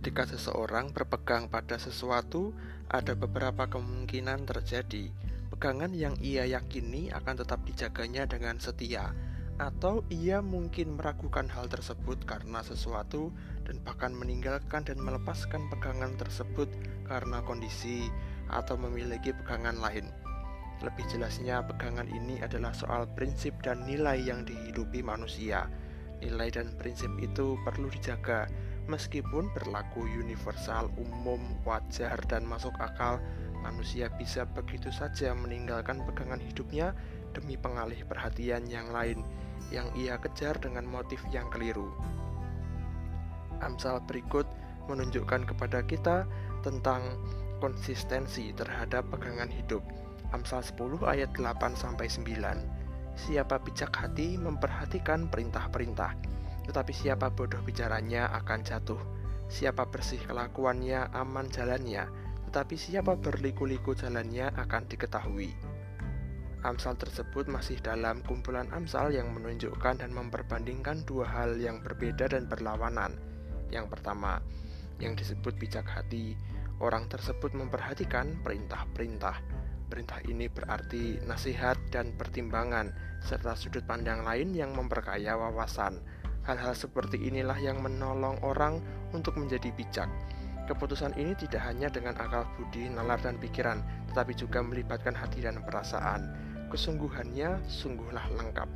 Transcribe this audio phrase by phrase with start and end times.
[0.00, 2.56] Ketika seseorang berpegang pada sesuatu,
[2.88, 5.12] ada beberapa kemungkinan terjadi.
[5.52, 9.12] Pegangan yang ia yakini akan tetap dijaganya dengan setia,
[9.60, 13.28] atau ia mungkin meragukan hal tersebut karena sesuatu
[13.68, 16.72] dan bahkan meninggalkan dan melepaskan pegangan tersebut
[17.04, 18.08] karena kondisi
[18.48, 20.08] atau memiliki pegangan lain.
[20.80, 25.68] Lebih jelasnya, pegangan ini adalah soal prinsip dan nilai yang dihidupi manusia.
[26.20, 28.48] Nilai dan prinsip itu perlu dijaga
[28.90, 33.22] Meskipun berlaku universal, umum, wajar, dan masuk akal,
[33.62, 36.90] manusia bisa begitu saja meninggalkan pegangan hidupnya
[37.30, 39.22] demi pengalih perhatian yang lain
[39.70, 41.94] yang ia kejar dengan motif yang keliru.
[43.62, 44.50] Amsal berikut
[44.90, 46.26] menunjukkan kepada kita
[46.66, 47.04] tentang
[47.62, 49.86] konsistensi terhadap pegangan hidup.
[50.30, 53.18] Amsal 10 ayat 8 sampai 9.
[53.18, 59.02] Siapa bijak hati memperhatikan perintah-perintah tetapi siapa bodoh bicaranya akan jatuh.
[59.50, 62.06] Siapa bersih kelakuannya aman jalannya,
[62.46, 65.50] tetapi siapa berliku-liku jalannya akan diketahui.
[66.62, 72.46] Amsal tersebut masih dalam kumpulan Amsal yang menunjukkan dan memperbandingkan dua hal yang berbeda dan
[72.46, 73.18] berlawanan.
[73.74, 74.38] Yang pertama,
[75.02, 76.38] yang disebut bijak hati,
[76.78, 79.42] orang tersebut memperhatikan perintah-perintah.
[79.90, 82.94] Perintah ini berarti nasihat dan pertimbangan,
[83.26, 85.98] serta sudut pandang lain yang memperkaya wawasan
[86.48, 88.80] Hal-hal seperti inilah yang menolong orang
[89.12, 90.08] untuk menjadi bijak.
[90.64, 95.60] Keputusan ini tidak hanya dengan akal budi, nalar, dan pikiran, tetapi juga melibatkan hati dan
[95.60, 96.32] perasaan.
[96.70, 98.68] Kesungguhannya sungguhlah lengkap.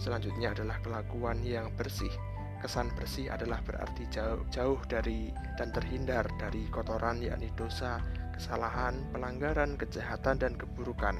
[0.00, 2.10] Selanjutnya adalah kelakuan yang bersih.
[2.58, 5.28] Kesan bersih adalah berarti jauh, jauh dari
[5.60, 8.00] dan terhindar dari kotoran yakni dosa,
[8.34, 11.16] kesalahan, pelanggaran, kejahatan, dan keburukan.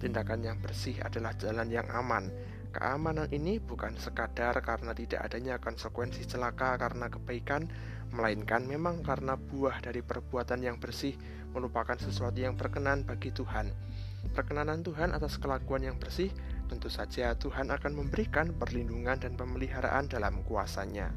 [0.00, 2.28] Tindakan yang bersih adalah jalan yang aman,
[2.70, 7.66] Keamanan ini bukan sekadar karena tidak adanya konsekuensi celaka karena kebaikan,
[8.14, 11.18] melainkan memang karena buah dari perbuatan yang bersih
[11.50, 13.74] merupakan sesuatu yang berkenan bagi Tuhan.
[14.38, 16.30] Perkenanan Tuhan atas kelakuan yang bersih,
[16.70, 21.10] tentu saja Tuhan akan memberikan perlindungan dan pemeliharaan dalam kuasanya.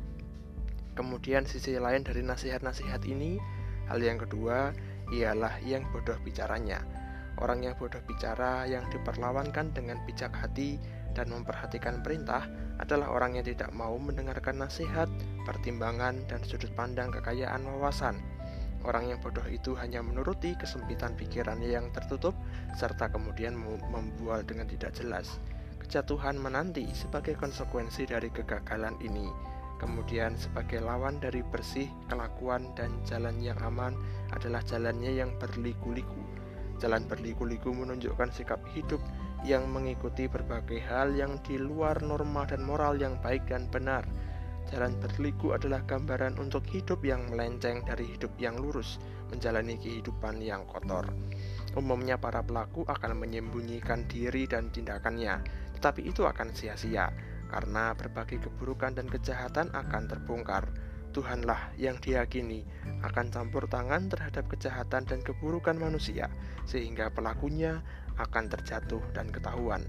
[0.98, 3.38] Kemudian sisi lain dari nasihat-nasihat ini,
[3.86, 4.74] hal yang kedua
[5.12, 6.80] ialah yang bodoh bicaranya.
[7.42, 10.78] Orang yang bodoh bicara yang diperlawankan dengan bijak hati
[11.18, 12.46] dan memperhatikan perintah
[12.78, 15.10] adalah orang yang tidak mau mendengarkan nasihat,
[15.46, 18.22] pertimbangan, dan sudut pandang kekayaan wawasan.
[18.84, 22.36] Orang yang bodoh itu hanya menuruti kesempitan pikirannya yang tertutup,
[22.76, 23.56] serta kemudian
[23.90, 25.40] membual dengan tidak jelas.
[25.80, 29.53] Kejatuhan menanti sebagai konsekuensi dari kegagalan ini.
[29.82, 33.98] Kemudian sebagai lawan dari bersih, kelakuan, dan jalan yang aman
[34.32, 36.24] adalah jalannya yang berliku-liku.
[36.80, 39.00] Jalan berliku-liku menunjukkan sikap hidup
[39.44, 44.08] yang mengikuti berbagai hal yang di luar norma dan moral yang baik dan benar.
[44.72, 48.96] Jalan berliku adalah gambaran untuk hidup yang melenceng dari hidup yang lurus,
[49.28, 51.04] menjalani kehidupan yang kotor.
[51.76, 55.44] Umumnya para pelaku akan menyembunyikan diri dan tindakannya,
[55.76, 57.12] tetapi itu akan sia-sia
[57.54, 60.74] karena berbagai keburukan dan kejahatan akan terbongkar.
[61.14, 62.66] Tuhanlah yang diyakini
[63.06, 66.34] akan campur tangan terhadap kejahatan dan keburukan manusia,
[66.66, 67.86] sehingga pelakunya
[68.18, 69.86] akan terjatuh dan ketahuan.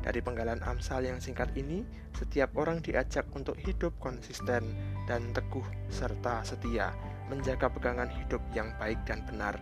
[0.00, 1.82] Dari penggalan Amsal yang singkat ini,
[2.14, 4.62] setiap orang diajak untuk hidup konsisten
[5.10, 6.94] dan teguh serta setia,
[7.26, 9.58] menjaga pegangan hidup yang baik dan benar.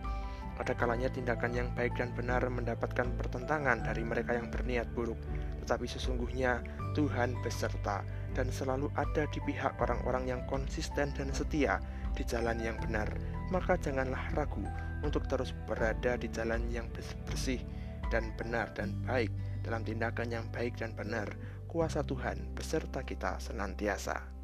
[0.59, 5.15] Ada kalanya tindakan yang baik dan benar mendapatkan pertentangan dari mereka yang berniat buruk,
[5.63, 6.59] tetapi sesungguhnya
[6.99, 8.03] Tuhan beserta
[8.35, 11.79] dan selalu ada di pihak orang-orang yang konsisten dan setia
[12.11, 13.07] di jalan yang benar.
[13.55, 14.67] Maka janganlah ragu
[14.99, 16.91] untuk terus berada di jalan yang
[17.23, 17.63] bersih
[18.11, 19.31] dan benar dan baik
[19.63, 21.29] dalam tindakan yang baik dan benar,
[21.69, 24.38] kuasa Tuhan beserta kita senantiasa.